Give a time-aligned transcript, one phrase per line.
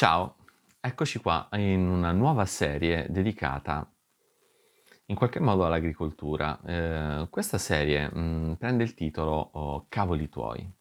[0.00, 0.36] Ciao,
[0.80, 3.84] eccoci qua in una nuova serie dedicata
[5.06, 6.60] in qualche modo all'agricoltura.
[6.64, 10.72] Eh, questa serie mh, mm, prende il titolo oh, Cavoli tuoi.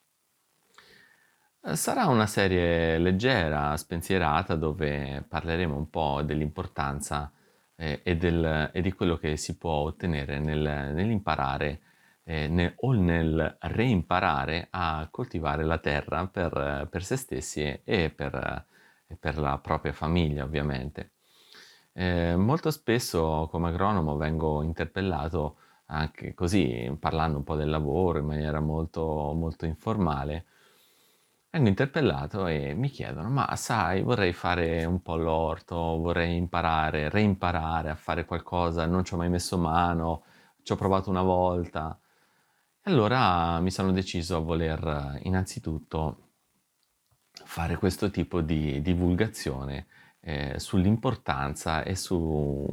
[1.64, 7.32] Eh, sarà una serie leggera, spensierata, dove parleremo un po' dell'importanza
[7.76, 11.82] eh, e, del, e, di quello che si può ottenere nel, nell'imparare
[12.24, 18.76] eh, nel, o nel reimparare a coltivare la terra per, per se stessi e per
[19.08, 21.12] e per la propria famiglia ovviamente.
[21.94, 25.58] Eh, molto spesso come agronomo vengo interpellato
[25.88, 30.46] anche così, parlando un po' del lavoro in maniera molto, molto informale,
[31.50, 37.90] vengo interpellato e mi chiedono, ma sai, vorrei fare un po' l'orto, vorrei imparare, reimparare
[37.90, 40.24] a fare qualcosa, non ci ho mai messo mano,
[40.64, 41.98] ci ho provato una volta.
[42.84, 46.27] E allora mi sono deciso a voler innanzitutto
[47.58, 49.88] fare questo tipo di divulgazione
[50.20, 52.64] eh, sull'importanza e su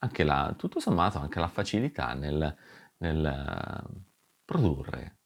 [0.00, 2.54] anche la, tutto sommato anche la facilità nel,
[2.98, 4.02] nel uh,
[4.44, 5.20] produrre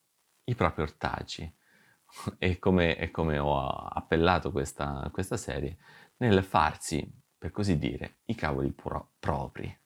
[0.44, 1.52] i propri ortaggi
[2.38, 5.78] e come, e come ho appellato questa, questa, serie
[6.18, 7.04] nel farsi,
[7.36, 9.76] per così dire, i cavoli pro- propri.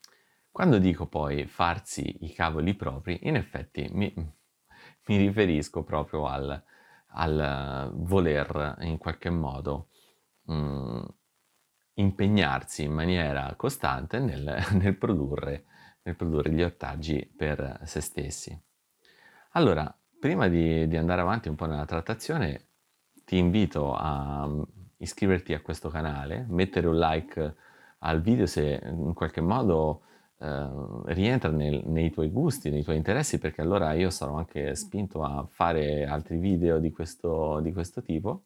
[0.50, 4.12] Quando dico poi farsi i cavoli propri, in effetti mi,
[5.06, 6.62] mi riferisco proprio al,
[7.14, 9.88] al voler in qualche modo
[10.44, 11.04] mh, mm,
[11.94, 15.64] impegnarsi in maniera costante nel, nel, produrre,
[16.02, 18.58] nel, produrre, gli ortaggi per se stessi.
[19.52, 22.68] Allora, prima di, di andare avanti un po' nella trattazione,
[23.24, 24.62] ti invito a mm,
[24.98, 27.54] iscriverti a questo canale, mettere un like
[27.98, 30.02] al video se in qualche modo
[30.38, 30.68] eh,
[31.06, 35.46] rientra nel, nei tuoi gusti, nei tuoi interessi, perché allora io sarò anche spinto a
[35.48, 38.44] fare altri video di questo, di questo tipo.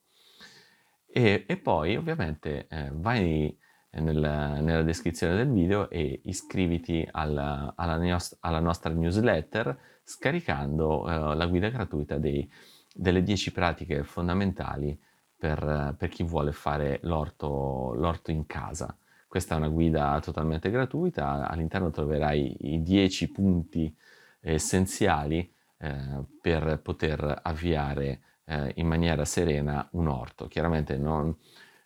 [1.10, 3.56] E, e, poi ovviamente eh, vai
[3.92, 11.34] nel, nella descrizione del video e iscriviti alla, alla, neos- alla nostra newsletter scaricando eh,
[11.34, 12.48] la guida gratuita dei,
[12.94, 14.98] delle 10 pratiche fondamentali
[15.36, 18.96] per, per chi vuole fare l'orto, l'orto in casa.
[19.28, 23.94] Questa è una guida totalmente gratuita, all'interno troverai i 10 punti
[24.40, 30.48] essenziali eh, per poter avviare eh, in maniera serena un orto.
[30.48, 31.36] Chiaramente non,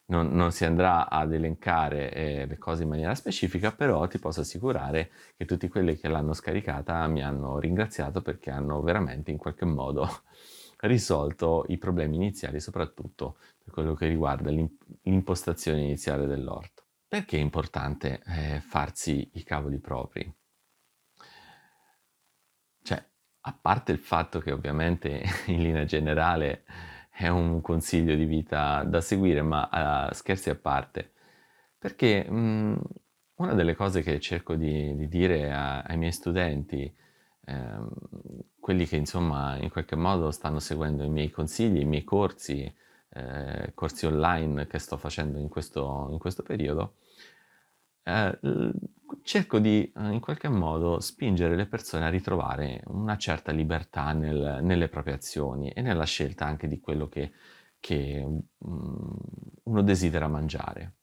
[0.06, 4.40] non, non si andrà ad elencare eh, le cose in maniera specifica, però ti posso
[4.42, 9.64] assicurare che tutti quelli che l'hanno scaricata mi hanno ringraziato perché hanno veramente in qualche
[9.64, 10.08] modo
[10.82, 16.81] risolto i problemi iniziali, soprattutto per quello che riguarda l'impostazione iniziale dell'orto.
[17.12, 20.34] Perché è importante eh, farsi i cavoli propri?
[22.82, 23.04] Cioè,
[23.38, 26.64] a parte il fatto che ovviamente in linea generale
[27.10, 31.12] è un consiglio di vita da seguire, ma uh, scherzi a parte,
[31.76, 32.76] perché mh, mm,
[33.34, 36.90] una delle cose che cerco di, di dire a, ai miei studenti,
[37.44, 37.90] ehm,
[38.58, 42.74] quelli che insomma in qualche modo stanno seguendo i miei consigli, i miei corsi,
[43.14, 46.96] eh, corsi online che sto facendo in questo, in questo periodo,
[48.04, 48.38] eh,
[49.22, 54.60] cerco di eh, in qualche modo spingere le persone a ritrovare una certa libertà nel,
[54.62, 57.32] nelle proprie azioni e nella scelta anche di quello che,
[57.78, 59.18] che um,
[59.64, 60.94] uno desidera mangiare.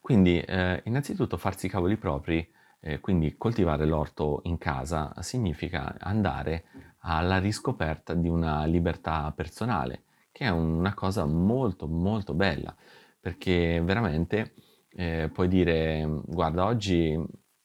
[0.00, 6.64] Quindi eh, innanzitutto farsi i cavoli propri, eh, quindi coltivare l'orto in casa, significa andare
[7.02, 12.74] alla riscoperta di una libertà personale, che è una cosa molto molto bella,
[13.20, 14.54] perché veramente
[14.90, 17.18] eh, puoi dire guarda oggi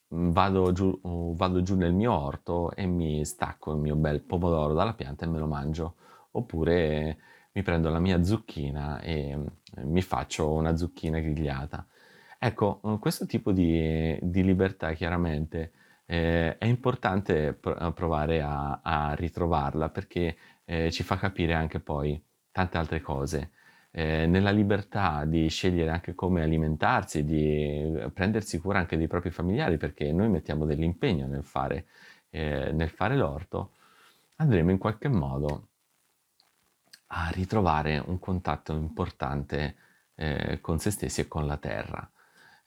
[0.09, 0.99] vado giù,
[1.35, 5.27] vado giù nel mio orto e mi stacco il mio bel pomodoro dalla pianta e
[5.27, 5.95] me lo mangio,
[6.31, 7.17] oppure
[7.51, 9.37] mi prendo la mia zucchina e
[9.83, 11.85] mi faccio una zucchina grigliata.
[12.39, 15.71] Ecco, questo tipo di, di libertà chiaramente
[16.07, 22.19] eh, è importante provare a, a ritrovarla perché eh, ci fa capire anche poi
[22.51, 23.51] tante altre cose
[23.91, 29.78] eh, nella libertà di scegliere anche come alimentarsi, di prendersi cura anche dei propri familiari,
[29.78, 31.87] perché noi mettiamo dell'impegno nel fare,
[32.29, 33.72] eh, nel fare l'orto,
[34.35, 35.70] andremo in qualche modo
[37.08, 39.76] a ritrovare un contatto importante
[40.16, 42.08] eh, con se stessi e con la terra.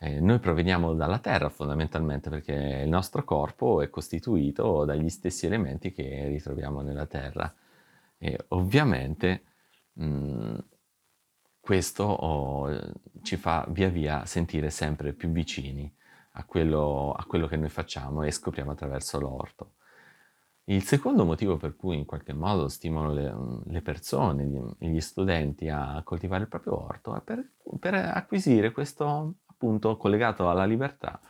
[0.03, 5.93] Eh, noi proveniamo dalla terra fondamentalmente perché il nostro corpo è costituito dagli stessi elementi
[5.93, 7.55] che ritroviamo nella terra
[8.17, 9.43] e ovviamente
[9.93, 10.59] mh, mm,
[11.61, 15.93] questo oh, ci fa via via sentire sempre più vicini
[16.33, 19.75] a quello, a quello, che noi facciamo e scopriamo attraverso l'orto.
[20.65, 23.35] Il secondo motivo per cui in qualche modo stimolo le,
[23.67, 29.35] le persone, gli, gli, studenti a coltivare il proprio orto è per, per acquisire questo,
[29.61, 31.21] appunto, collegato alla libertà,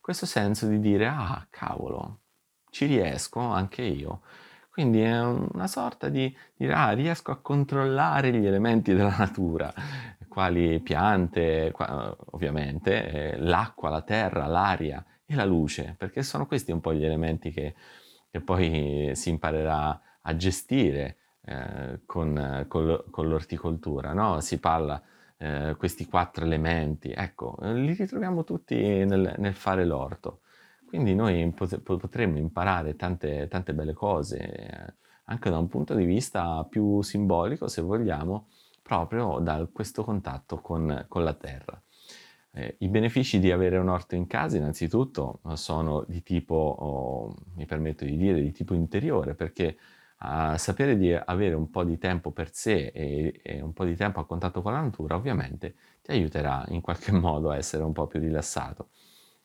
[0.00, 2.22] questo senso di dire, ah, cavolo,
[2.70, 4.22] ci riesco anche io.
[4.68, 9.72] Quindi è una sorta di dire, ah, riesco a controllare gli elementi della natura,
[10.28, 11.72] quali piante,
[12.32, 17.04] ovviamente, eh, l'acqua, la terra, l'aria e la luce, perché sono questi un po' gli
[17.04, 17.74] elementi che,
[18.28, 24.12] che poi si imparerà a gestire eh, con, con, con, l'orticoltura.
[24.12, 24.40] No?
[24.40, 25.00] Si parla
[25.38, 30.40] eh, questi quattro elementi, ecco, li ritroviamo tutti nel, nel fare l'orto.
[30.86, 34.94] Quindi noi potremmo imparare tante, tante belle cose, eh,
[35.24, 38.48] anche da un punto di vista più simbolico, se vogliamo,
[38.82, 41.80] proprio da questo contatto con, con la terra.
[42.50, 47.66] Eh, I benefici di avere un orto in casa innanzitutto sono di tipo, oh, mi
[47.66, 49.76] permetto di dire, di tipo interiore, perché
[50.20, 53.96] uh, sapere di avere un po' di tempo per sé e, e, un po' di
[53.96, 57.92] tempo a contatto con la natura ovviamente ti aiuterà in qualche modo a essere un
[57.92, 58.90] po' più rilassato.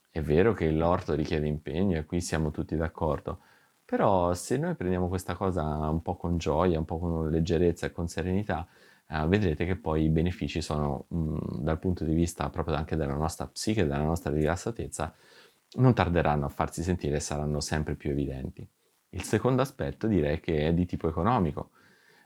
[0.09, 3.39] È vero che l'orto richiede impegno e qui siamo tutti d'accordo,
[3.85, 7.91] però se noi prendiamo questa cosa un po' con gioia, un po' con leggerezza e
[7.91, 8.67] con serenità,
[9.09, 12.95] eh, vedrete che poi i benefici sono, mh, mm, dal punto di vista proprio anche
[12.95, 15.13] della nostra psiche, della nostra rilassatezza,
[15.77, 18.67] non tarderanno a farsi sentire e saranno sempre più evidenti.
[19.13, 21.71] Il secondo aspetto direi che è di tipo economico.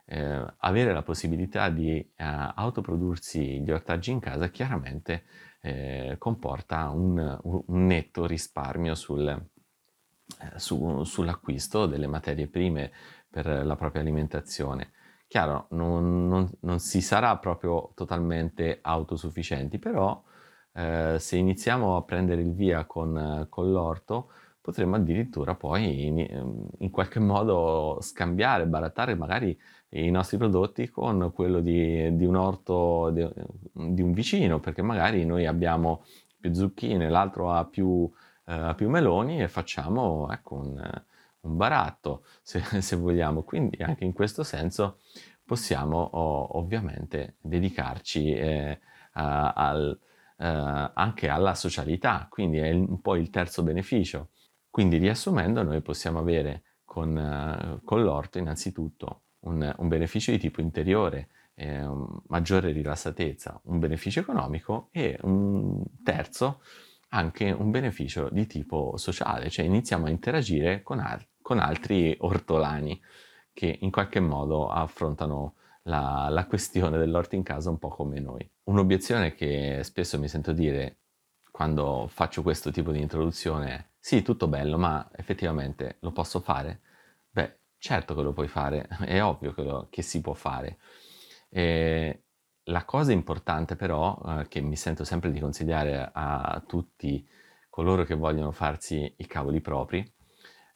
[0.06, 5.24] Eh, avere la possibilità di eh, autoprodursi gli ortaggi in casa chiaramente
[5.60, 12.90] eh, comporta un, un, netto risparmio sul, eh, su, sull'acquisto delle materie prime
[13.28, 14.92] per la propria alimentazione.
[15.26, 20.24] Chiaro, non, non, non si sarà proprio totalmente autosufficienti, però
[20.72, 24.30] eh, se iniziamo a prendere il via con, con l'orto,
[24.60, 29.58] potremmo addirittura poi in, in, qualche modo scambiare, barattare magari
[29.90, 33.26] i nostri prodotti con quello di, di un orto di,
[33.72, 36.04] di, un vicino, perché magari noi abbiamo
[36.38, 38.10] più zucchine, l'altro ha più,
[38.46, 41.02] eh, più meloni e facciamo ecco, un,
[41.40, 43.42] un baratto, se, se, vogliamo.
[43.42, 44.98] Quindi anche in questo senso
[45.44, 48.78] possiamo oh, ovviamente dedicarci eh,
[49.12, 49.98] al,
[50.38, 54.28] eh, anche alla socialità, quindi è un po' il terzo beneficio.
[54.78, 60.60] Quindi riassumendo, noi possiamo avere con, uh, con l'orto innanzitutto un, un, beneficio di tipo
[60.60, 61.84] interiore, eh,
[62.28, 66.60] maggiore rilassatezza, un beneficio economico e un terzo
[67.08, 73.02] anche un beneficio di tipo sociale, cioè iniziamo a interagire con, al- con altri ortolani
[73.52, 75.54] che in qualche modo affrontano
[75.88, 78.48] la, la questione dell'orto in casa un po' come noi.
[78.66, 80.98] Un'obiezione che spesso mi sento dire
[81.50, 86.80] quando faccio questo tipo di introduzione sì, tutto bello, ma effettivamente lo posso fare?
[87.30, 90.78] Beh, certo che lo puoi fare, è ovvio che, lo, che si può fare.
[91.50, 92.22] E
[92.64, 97.26] la cosa importante però, eh, che mi sento sempre di consigliare a tutti
[97.68, 100.00] coloro che vogliono farsi i cavoli propri,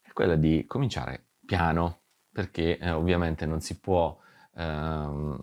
[0.03, 4.19] è quella di cominciare piano, perché eh, ovviamente non si può
[4.57, 5.41] ehm,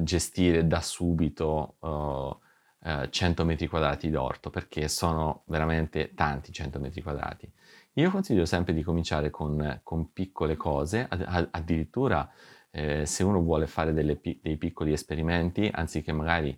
[0.00, 2.46] gestire da subito eh,
[2.80, 7.50] 100 metri quadrati d'orto, perché sono veramente tanti 100 metri quadrati.
[7.94, 12.30] Io consiglio sempre di cominciare con, con piccole cose, ad, addirittura
[12.70, 16.56] eh, se uno vuole fare delle, dei piccoli esperimenti, anziché magari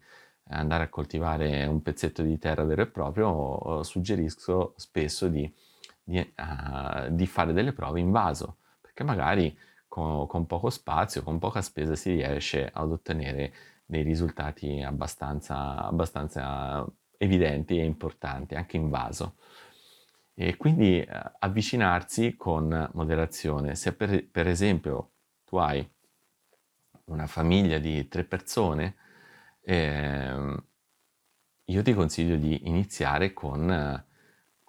[0.51, 5.51] andare a coltivare un pezzetto di terra vero e proprio, suggerisco spesso di,
[6.03, 9.57] di, uh, di, fare delle prove in vaso, perché magari
[9.89, 13.53] con, con, poco spazio, con poca spesa si riesce ad ottenere
[13.91, 16.87] dei risultati abbastanza, abbastanza
[17.19, 19.35] evidenti e importanti, anche in vaso.
[20.33, 23.75] E quindi uh, avvicinarsi con moderazione.
[23.75, 25.11] Se per, per esempio
[25.45, 25.87] tu hai
[27.07, 28.95] una famiglia di tre persone,
[29.63, 30.57] eh,
[31.65, 34.05] io ti consiglio di iniziare con,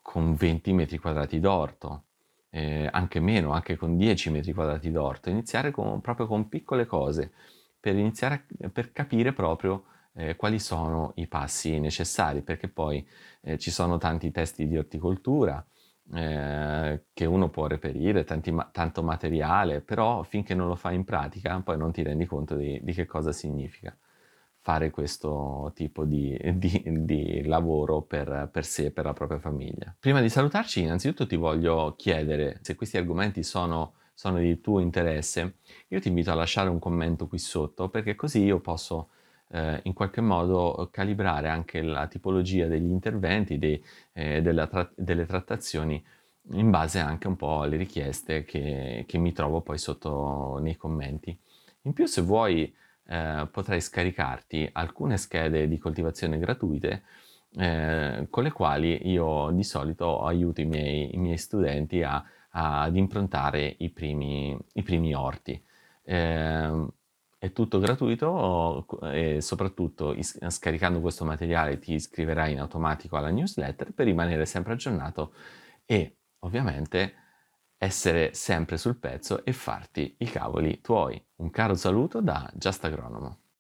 [0.02, 2.06] con 20 metri quadrati d'orto,
[2.50, 7.32] eh, anche meno, anche con 10 metri quadrati d'orto, iniziare con, proprio con piccole cose
[7.82, 9.84] per iniziare a, per capire proprio
[10.14, 13.06] eh, quali sono i passi necessari, perché poi
[13.42, 15.66] eh, ci sono tanti testi di orticoltura,
[16.14, 21.60] eh, che uno può reperire, tanti, tanto materiale, però finché non lo fai in pratica
[21.62, 23.96] poi non ti rendi conto di, di che cosa significa
[24.64, 29.94] fare questo tipo di, di, di lavoro per, per sé e per la propria famiglia.
[30.00, 35.56] Prima di salutarci, innanzitutto ti voglio chiedere se questi argomenti sono, sono di tuo interesse.
[35.88, 39.10] Io ti invito a lasciare un commento qui sotto perché così io posso
[39.48, 46.04] eh, in qualche modo calibrare anche la tipologia degli interventi, dei, eh, tra- delle trattazioni
[46.52, 51.36] in base anche un po' alle richieste che, che mi trovo poi sotto nei commenti.
[51.84, 52.72] In più se vuoi
[53.08, 57.02] eh, potrai scaricarti alcune schede di coltivazione gratuite
[57.58, 62.96] eh, con le quali io di solito aiuto i miei, i miei studenti a, ad
[62.96, 65.62] improntare i primi, i primi orti.
[66.04, 66.88] Eh,
[67.38, 73.94] è tutto gratuito e soprattutto is- scaricando questo materiale ti iscriverai in automatico alla newsletter
[73.94, 75.34] per rimanere sempre aggiornato
[75.86, 77.16] e ovviamente
[77.78, 81.20] essere sempre sul pezzo e farti i cavoli tuoi.
[81.38, 83.41] Un caro saluto da Just Agronomo.